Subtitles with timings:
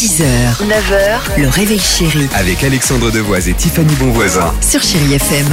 [0.00, 0.24] 6h,
[0.66, 4.50] 9h, le réveil chéri Avec Alexandre Devoise et Tiffany Bonvoisin.
[4.62, 5.46] sur Chérie FM.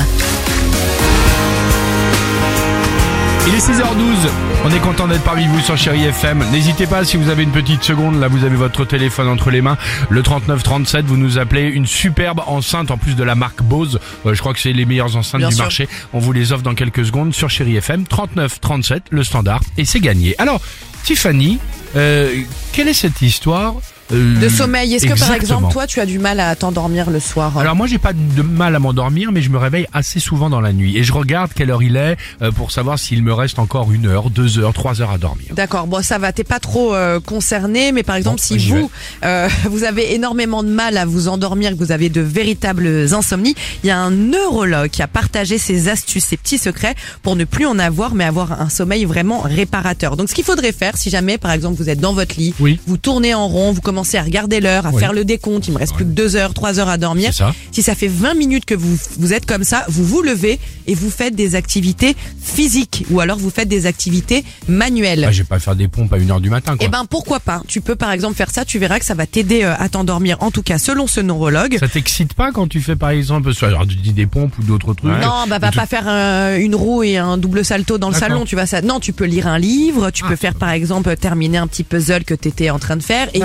[3.45, 4.29] Il est 6h12,
[4.63, 6.45] on est content d'être parmi vous sur Chéri FM.
[6.53, 9.59] N'hésitez pas si vous avez une petite seconde, là vous avez votre téléphone entre les
[9.61, 9.77] mains,
[10.09, 13.99] le 3937, vous nous appelez une superbe enceinte en plus de la marque Bose.
[14.25, 15.65] Euh, je crois que c'est les meilleures enceintes Bien du sûr.
[15.65, 15.89] marché.
[16.13, 19.99] On vous les offre dans quelques secondes sur Chéri FM 3937, le standard, et c'est
[19.99, 20.35] gagné.
[20.37, 20.61] Alors,
[21.03, 21.59] Tiffany,
[21.97, 22.33] euh,
[22.71, 23.73] quelle est cette histoire
[24.11, 24.93] euh, De sommeil.
[24.93, 27.87] Est-ce que par exemple, toi, tu as du mal à t'endormir le soir alors moi
[27.87, 30.97] j'ai pas de mal à m'endormir mais je me réveille assez souvent dans la nuit
[30.97, 34.05] et je regarde quelle heure il est euh, pour savoir s'il me reste encore une
[34.07, 35.47] heure, deux heures, trois heures à dormir.
[35.53, 38.89] D'accord, bon ça va, t'es pas trop euh, concerné, mais par exemple si vous
[39.23, 43.55] euh, vous avez énormément de mal à vous endormir, que vous avez de véritables insomnies,
[43.83, 47.43] il y a un neurologue qui a partagé ses astuces, ses petits secrets pour ne
[47.43, 50.15] plus en avoir, mais avoir un sommeil vraiment réparateur.
[50.15, 52.79] Donc ce qu'il faudrait faire, si jamais par exemple vous êtes dans votre lit, Oui.
[52.87, 54.99] vous tournez en rond, vous commencez à regarder l'heure, à Oui.
[54.99, 57.33] faire le décompte, il me reste plus que deux heures, trois heures à dormir.
[57.33, 57.53] Ça.
[57.71, 60.95] Si ça fait 20 minutes que vous, vous êtes comme ça, vous vous levez et
[60.95, 65.25] vous faites des activités physiques ou alors vous faites des activités manuelles.
[65.27, 66.85] Ah, je vais pas faire des pompes à une heure du matin quoi.
[66.85, 67.61] Eh ben pourquoi pas?
[67.67, 70.37] Tu peux par exemple faire ça, tu verras que ça va t'aider euh, à t'endormir.
[70.41, 71.77] En tout cas, selon ce neurologue.
[71.79, 74.63] Ça t'excite pas quand tu fais par exemple soit alors, tu dis des pompes ou
[74.63, 75.11] d'autres trucs?
[75.11, 78.15] Non, bah va Tu- pas faire euh, une roue et un double salto dans le
[78.15, 78.81] salon, tu vois ça.
[78.81, 82.23] Non, tu peux lire un livre, tu peux faire par exemple terminer un petit puzzle
[82.23, 83.27] que t'étais en train de faire.
[83.33, 83.41] D'accord.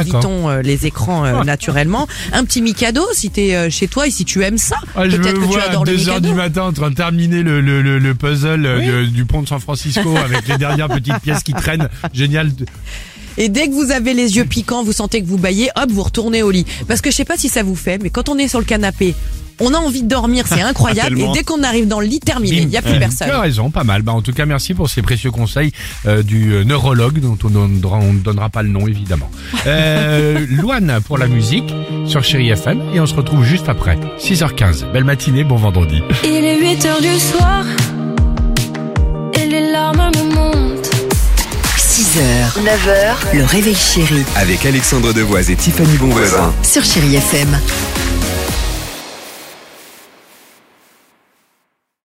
[0.48, 2.06] Euh, les écrans euh, naturellement.
[2.32, 4.76] Un petit Mikado si t'es euh, chez toi et si tu aimes ça.
[4.96, 6.28] Ah, je me que tu vois à adores le 2 heures Mikado.
[6.28, 9.42] du matin en train de terminer le, le, le, le puzzle euh, de- du pont
[9.42, 11.88] de San Francisco avec les dernières petites pièces qui traînent.
[12.12, 12.50] Génial.
[13.38, 16.02] Et dès que vous avez les yeux piquants, vous sentez que vous baillez, hop, vous
[16.02, 16.66] retournez au lit.
[16.86, 18.64] Parce que je sais pas si ça vous fait, mais quand on est sur le
[18.66, 19.14] canapé,
[19.60, 21.18] on a envie de dormir, c'est incroyable.
[21.20, 23.28] et dès qu'on arrive dans le lit, terminé, il y a plus personne.
[23.28, 24.02] Tu as raison, pas mal.
[24.02, 25.72] Bah, en tout cas, merci pour ces précieux conseils
[26.06, 29.30] euh, du euh, neurologue dont on ne donnera pas le nom évidemment.
[29.66, 31.72] Euh, Loane pour la musique
[32.06, 34.90] sur Chéri FM et on se retrouve juste après 6h15.
[34.92, 36.00] Belle matinée, bon vendredi.
[36.24, 37.64] Il est 8 heures du soir
[39.34, 40.90] et les larmes me montent.
[41.76, 46.52] 6h, 9h, le réveil chéri Avec Alexandre Devoise et Tiffany Bonvoisin.
[46.62, 47.48] sur Chérie FM.